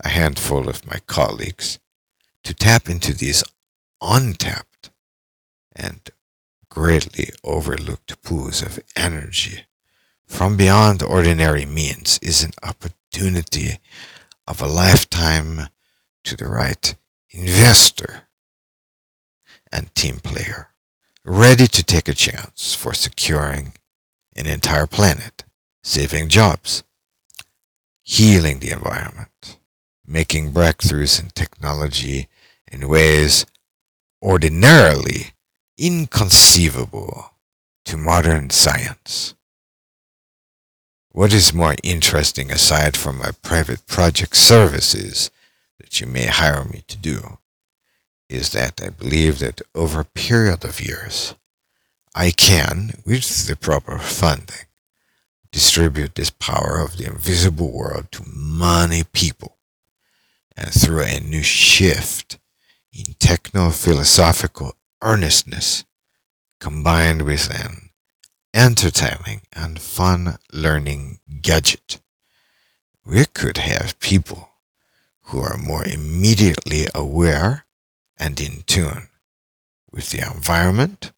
a 0.00 0.08
handful 0.08 0.68
of 0.68 0.86
my 0.86 1.00
colleagues, 1.06 1.78
to 2.44 2.54
tap 2.54 2.88
into 2.88 3.12
these 3.12 3.42
untapped 4.00 4.90
and 5.74 6.00
greatly 6.70 7.30
overlooked 7.44 8.22
pools 8.22 8.62
of 8.62 8.80
energy. 8.96 9.64
From 10.26 10.56
beyond 10.56 11.02
ordinary 11.02 11.64
means 11.64 12.18
is 12.22 12.42
an 12.42 12.52
opportunity 12.62 13.78
of 14.46 14.60
a 14.60 14.66
lifetime 14.66 15.68
to 16.24 16.36
the 16.36 16.48
right 16.48 16.94
investor 17.30 18.28
and 19.72 19.94
team 19.94 20.16
player, 20.16 20.68
ready 21.24 21.66
to 21.66 21.82
take 21.82 22.08
a 22.08 22.14
chance 22.14 22.74
for 22.74 22.94
securing 22.94 23.74
an 24.36 24.46
entire 24.46 24.86
planet, 24.86 25.44
saving 25.82 26.28
jobs, 26.28 26.82
healing 28.02 28.60
the 28.60 28.70
environment, 28.70 29.58
making 30.06 30.52
breakthroughs 30.52 31.22
in 31.22 31.30
technology 31.30 32.28
in 32.70 32.88
ways 32.88 33.44
ordinarily 34.22 35.32
inconceivable 35.78 37.32
to 37.84 37.96
modern 37.96 38.50
science. 38.50 39.34
What 41.12 41.32
is 41.32 41.54
more 41.54 41.76
interesting 41.82 42.50
aside 42.50 42.96
from 42.96 43.18
my 43.18 43.30
private 43.42 43.86
project 43.86 44.36
services 44.36 45.30
that 45.78 46.00
you 46.00 46.06
may 46.06 46.26
hire 46.26 46.64
me 46.64 46.82
to 46.88 46.96
do 46.96 47.38
is 48.28 48.50
that 48.52 48.80
I 48.82 48.90
believe 48.90 49.38
that 49.38 49.62
over 49.74 50.00
a 50.00 50.04
period 50.04 50.64
of 50.64 50.80
years, 50.80 51.34
I 52.14 52.30
can, 52.30 52.92
with 53.06 53.46
the 53.46 53.56
proper 53.56 53.98
funding, 53.98 54.66
distribute 55.50 56.14
this 56.14 56.30
power 56.30 56.80
of 56.80 56.98
the 56.98 57.06
invisible 57.06 57.72
world 57.72 58.12
to 58.12 58.22
many 58.26 59.04
people. 59.12 59.56
And 60.56 60.72
through 60.72 61.04
a 61.04 61.20
new 61.20 61.42
shift 61.42 62.38
in 62.92 63.14
techno-philosophical 63.20 64.74
earnestness, 65.02 65.84
combined 66.60 67.22
with 67.22 67.50
an 67.50 67.90
entertaining 68.54 69.42
and 69.52 69.80
fun 69.80 70.38
learning 70.52 71.20
gadget, 71.40 72.00
we 73.04 73.24
could 73.26 73.58
have 73.58 73.98
people 74.00 74.50
who 75.24 75.40
are 75.40 75.56
more 75.56 75.84
immediately 75.84 76.86
aware 76.94 77.66
and 78.18 78.40
in 78.40 78.62
tune 78.66 79.08
with 79.90 80.10
the 80.10 80.20
environment, 80.20 81.12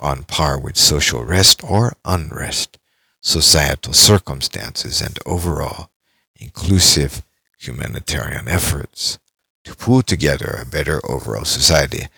on 0.00 0.24
par 0.24 0.58
with 0.58 0.76
social 0.76 1.24
rest 1.24 1.62
or 1.62 1.96
unrest, 2.04 2.78
societal 3.20 3.92
circumstances, 3.92 5.00
and 5.00 5.18
overall 5.24 5.90
inclusive 6.36 7.22
humanitarian 7.58 8.48
efforts 8.48 9.18
to 9.62 9.74
pull 9.74 10.02
together 10.02 10.58
a 10.60 10.66
better 10.66 11.00
overall 11.10 11.44
society, 11.44 12.08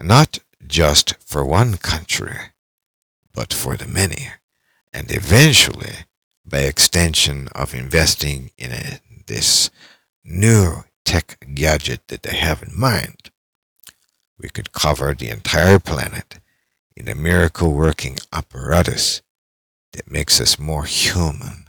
not 0.00 0.38
just 0.66 1.14
for 1.24 1.44
one 1.44 1.76
country, 1.76 2.36
but 3.32 3.52
for 3.52 3.76
the 3.76 3.86
many, 3.86 4.28
and 4.92 5.10
eventually, 5.10 6.06
by 6.44 6.60
extension 6.60 7.48
of 7.54 7.74
investing 7.74 8.50
in 8.58 8.72
a, 8.72 9.00
this 9.26 9.70
new 10.24 10.84
tech 11.04 11.46
gadget 11.54 12.08
that 12.08 12.22
they 12.22 12.36
have 12.36 12.62
in 12.62 12.78
mind, 12.78 13.30
we 14.38 14.48
could 14.48 14.72
cover 14.72 15.14
the 15.14 15.28
entire 15.28 15.78
planet 15.78 16.38
in 16.96 17.08
a 17.08 17.14
miracle 17.14 17.72
working 17.72 18.18
apparatus 18.32 19.22
that 19.92 20.10
makes 20.10 20.40
us 20.40 20.58
more 20.58 20.84
human 20.84 21.66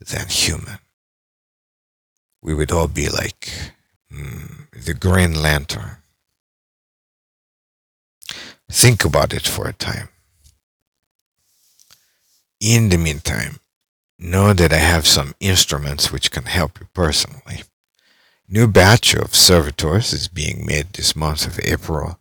than 0.00 0.28
human. 0.28 0.78
We 2.40 2.54
would 2.54 2.72
all 2.72 2.88
be 2.88 3.08
like 3.08 3.72
mm, 4.12 4.66
the 4.72 4.94
Green 4.94 5.40
Lantern. 5.40 6.01
Think 8.72 9.04
about 9.04 9.34
it 9.34 9.46
for 9.46 9.68
a 9.68 9.74
time. 9.74 10.08
In 12.58 12.88
the 12.88 12.96
meantime, 12.96 13.60
know 14.18 14.54
that 14.54 14.72
I 14.72 14.78
have 14.78 15.06
some 15.06 15.34
instruments 15.40 16.10
which 16.10 16.30
can 16.30 16.44
help 16.44 16.80
you 16.80 16.86
personally. 16.94 17.64
New 18.48 18.66
batch 18.66 19.14
of 19.14 19.34
servitors 19.34 20.14
is 20.14 20.26
being 20.26 20.64
made 20.64 20.94
this 20.94 21.14
month 21.14 21.46
of 21.46 21.60
April, 21.62 22.18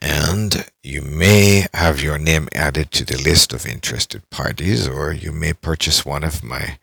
and 0.00 0.70
you 0.82 1.00
may 1.00 1.66
have 1.72 2.02
your 2.02 2.18
name 2.18 2.48
added 2.52 2.90
to 2.90 3.06
the 3.06 3.16
list 3.16 3.54
of 3.54 3.66
interested 3.66 4.28
parties, 4.28 4.86
or 4.86 5.10
you 5.10 5.32
may 5.32 5.54
purchase 5.54 6.04
one 6.04 6.22
of 6.22 6.44
my 6.44 6.78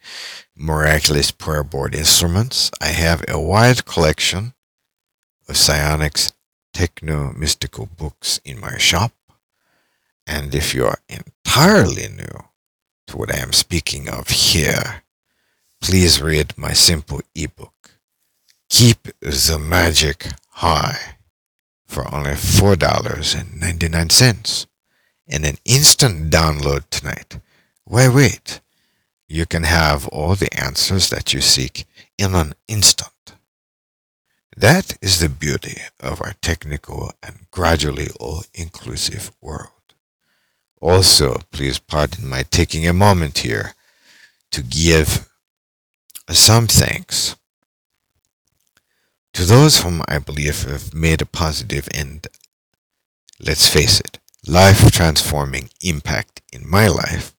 miraculous 0.55 1.29
prayer 1.29 1.63
board 1.63 1.93
instruments. 1.93 2.71
I 2.81 2.87
have 2.87 3.23
a 3.27 3.39
wide 3.39 3.85
collection 3.85 4.55
of 5.47 5.57
psionics 5.57 6.33
techno 6.79 7.33
mystical 7.33 7.89
books 7.97 8.39
in 8.45 8.57
my 8.57 8.77
shop, 8.77 9.11
and 10.25 10.55
if 10.55 10.73
you 10.73 10.85
are 10.85 10.99
entirely 11.09 12.07
new 12.07 12.45
to 13.05 13.17
what 13.17 13.35
I 13.35 13.39
am 13.39 13.51
speaking 13.51 14.07
of 14.07 14.29
here, 14.29 15.03
please 15.81 16.21
read 16.21 16.57
my 16.57 16.71
simple 16.71 17.19
ebook 17.35 17.99
Keep 18.69 19.09
the 19.19 19.59
magic 19.59 20.27
high 20.51 21.17
for 21.85 22.07
only 22.15 22.31
$4.99 22.31 24.67
and 25.27 25.45
an 25.45 25.57
instant 25.65 26.31
download 26.31 26.89
tonight. 26.89 27.39
Why 27.83 28.07
wait? 28.07 28.61
You 29.27 29.45
can 29.45 29.63
have 29.63 30.07
all 30.07 30.35
the 30.35 30.57
answers 30.57 31.09
that 31.09 31.33
you 31.33 31.41
seek 31.41 31.85
in 32.17 32.35
an 32.35 32.53
instant. 32.69 33.11
That 34.59 34.97
is 35.01 35.21
the 35.21 35.29
beauty 35.29 35.77
of 36.01 36.19
our 36.21 36.33
technical 36.41 37.13
and 37.23 37.45
gradually 37.49 38.09
all-inclusive 38.19 39.31
world. 39.39 39.93
Also, 40.81 41.37
please 41.49 41.79
pardon 41.79 42.27
my 42.27 42.43
taking 42.43 42.85
a 42.85 42.91
moment 42.91 43.37
here 43.37 43.73
to 44.51 44.61
give 44.61 45.29
some 46.29 46.67
thanks 46.67 47.37
to 49.31 49.45
those 49.45 49.79
whom 49.79 50.01
I 50.09 50.19
believe 50.19 50.63
have 50.63 50.93
made 50.93 51.21
a 51.21 51.25
positive 51.25 51.87
and, 51.93 52.27
let's 53.39 53.65
face 53.65 54.01
it, 54.01 54.19
life 54.45 54.91
transforming 54.91 55.69
impact 55.79 56.41
in 56.51 56.69
my 56.69 56.89
life 56.89 57.33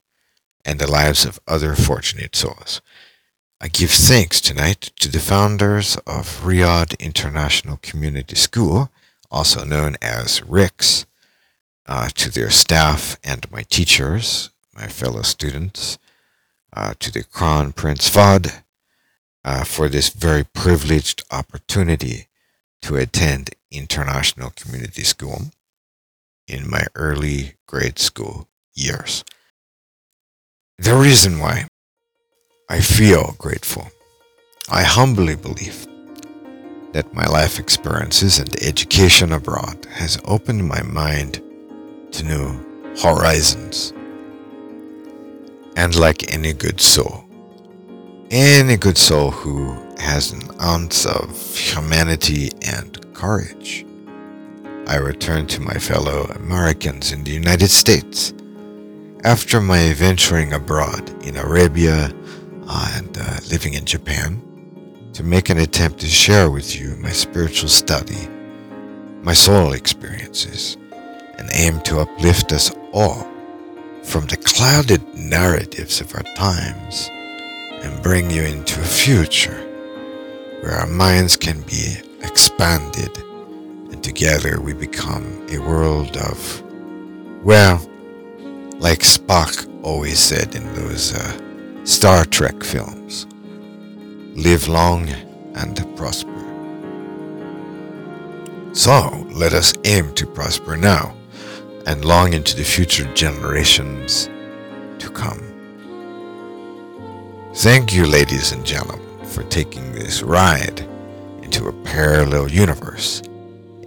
and 0.65 0.79
the 0.79 0.89
lives 0.89 1.23
of 1.25 1.39
other 1.47 1.75
fortunate 1.75 2.35
souls. 2.35 2.81
I 3.63 3.67
give 3.67 3.91
thanks 3.91 4.41
tonight 4.41 4.89
to 5.01 5.07
the 5.07 5.19
founders 5.19 5.95
of 6.07 6.41
Riyadh 6.41 6.99
International 6.99 7.77
Community 7.83 8.35
School, 8.35 8.89
also 9.29 9.63
known 9.63 9.97
as 10.01 10.41
RICS, 10.41 11.05
uh, 11.85 12.09
to 12.15 12.31
their 12.31 12.49
staff 12.49 13.19
and 13.23 13.49
my 13.51 13.61
teachers, 13.61 14.49
my 14.75 14.87
fellow 14.87 15.21
students, 15.21 15.99
uh, 16.73 16.95
to 16.97 17.11
the 17.11 17.23
Crown 17.23 17.71
Prince 17.71 18.09
Fahd, 18.09 18.63
uh, 19.45 19.63
for 19.63 19.87
this 19.87 20.09
very 20.09 20.43
privileged 20.43 21.23
opportunity 21.29 22.29
to 22.81 22.95
attend 22.95 23.51
international 23.69 24.49
community 24.55 25.03
school 25.03 25.51
in 26.47 26.67
my 26.67 26.87
early 26.95 27.57
grade 27.67 27.99
school 27.99 28.47
years. 28.73 29.23
The 30.79 30.95
reason 30.95 31.37
why 31.37 31.67
I 32.71 32.79
feel 32.79 33.35
grateful, 33.37 33.85
I 34.69 34.83
humbly 34.83 35.35
believe 35.35 35.85
that 36.93 37.13
my 37.13 37.25
life 37.25 37.59
experiences 37.59 38.39
and 38.39 38.63
education 38.63 39.33
abroad 39.33 39.85
has 39.91 40.17
opened 40.23 40.65
my 40.65 40.81
mind 40.83 41.41
to 42.11 42.23
new 42.23 42.93
horizons. 43.03 43.91
And 45.75 45.97
like 45.97 46.33
any 46.33 46.53
good 46.53 46.79
soul, 46.79 47.25
any 48.29 48.77
good 48.77 48.97
soul 48.97 49.31
who 49.31 49.73
has 49.99 50.31
an 50.31 50.49
ounce 50.61 51.05
of 51.05 51.29
humanity 51.53 52.51
and 52.65 53.13
courage. 53.13 53.85
I 54.87 54.95
returned 54.95 55.49
to 55.49 55.61
my 55.61 55.75
fellow 55.75 56.23
Americans 56.35 57.11
in 57.11 57.25
the 57.25 57.31
United 57.31 57.67
States 57.69 58.33
after 59.25 59.59
my 59.59 59.93
venturing 59.93 60.53
abroad 60.53 61.09
in 61.25 61.35
Arabia 61.35 62.13
and 62.71 63.17
uh, 63.17 63.37
living 63.49 63.73
in 63.73 63.85
Japan 63.85 64.41
to 65.13 65.23
make 65.23 65.49
an 65.49 65.59
attempt 65.59 65.99
to 65.99 66.07
share 66.07 66.49
with 66.49 66.79
you 66.79 66.95
my 66.97 67.09
spiritual 67.09 67.69
study, 67.69 68.27
my 69.21 69.33
soul 69.33 69.73
experiences, 69.73 70.77
and 71.37 71.49
aim 71.53 71.81
to 71.81 71.99
uplift 71.99 72.53
us 72.53 72.71
all 72.93 73.27
from 74.03 74.25
the 74.27 74.37
clouded 74.37 75.01
narratives 75.13 76.01
of 76.01 76.13
our 76.15 76.23
times 76.35 77.09
and 77.83 78.01
bring 78.01 78.29
you 78.29 78.43
into 78.43 78.79
a 78.79 78.83
future 78.83 79.67
where 80.61 80.73
our 80.73 80.87
minds 80.87 81.35
can 81.35 81.61
be 81.61 81.95
expanded 82.21 83.17
and 83.91 84.03
together 84.03 84.61
we 84.61 84.73
become 84.73 85.45
a 85.51 85.57
world 85.59 86.15
of, 86.17 86.63
well, 87.43 87.77
like 88.79 88.99
Spock 88.99 89.67
always 89.83 90.19
said 90.19 90.55
in 90.55 90.73
those 90.73 91.13
uh, 91.13 91.50
Star 91.83 92.25
Trek 92.25 92.63
films, 92.63 93.25
live 94.35 94.67
long 94.67 95.09
and 95.55 95.97
prosper. 95.97 96.29
So 98.71 99.25
let 99.31 99.53
us 99.53 99.73
aim 99.83 100.13
to 100.13 100.27
prosper 100.27 100.77
now 100.77 101.15
and 101.87 102.05
long 102.05 102.33
into 102.33 102.55
the 102.55 102.63
future 102.63 103.11
generations 103.15 104.29
to 104.99 105.09
come. 105.09 105.41
Thank 107.55 107.95
you, 107.95 108.05
ladies 108.05 108.51
and 108.51 108.63
gentlemen, 108.63 109.25
for 109.25 109.41
taking 109.45 109.91
this 109.91 110.21
ride 110.21 110.81
into 111.41 111.67
a 111.67 111.73
parallel 111.83 112.47
universe, 112.51 113.23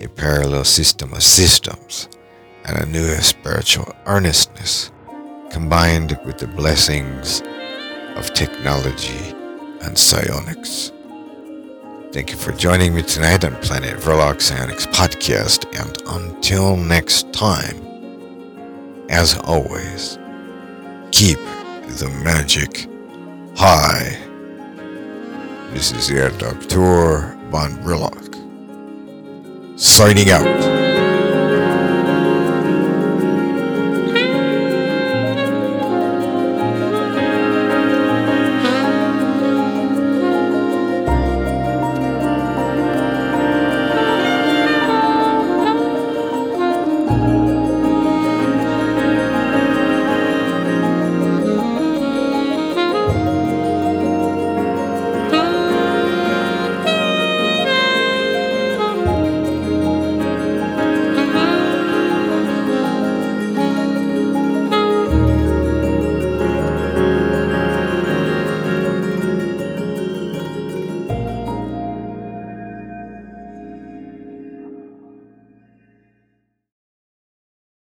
a 0.00 0.08
parallel 0.08 0.64
system 0.64 1.12
of 1.12 1.22
systems, 1.22 2.08
and 2.64 2.76
a 2.76 2.86
new 2.86 3.14
spiritual 3.18 3.94
earnestness 4.06 4.90
combined 5.50 6.18
with 6.26 6.38
the 6.38 6.48
blessings 6.48 7.40
of 8.16 8.32
technology 8.34 9.34
and 9.82 9.96
psionics. 9.96 10.92
Thank 12.12 12.30
you 12.30 12.36
for 12.36 12.52
joining 12.52 12.94
me 12.94 13.02
tonight 13.02 13.44
on 13.44 13.54
Planet 13.56 13.98
Verloc 13.98 14.40
Psionics 14.40 14.86
podcast, 14.86 15.66
and 15.80 15.96
until 16.06 16.76
next 16.76 17.32
time, 17.32 17.80
as 19.10 19.36
always, 19.40 20.18
keep 21.10 21.38
the 21.98 22.08
magic 22.22 22.88
high. 23.56 24.16
This 25.72 25.92
is 25.92 26.08
Herr 26.08 26.30
Doctor 26.30 27.36
Von 27.50 27.72
Verloc, 27.82 28.34
signing 29.78 30.30
out. 30.30 30.83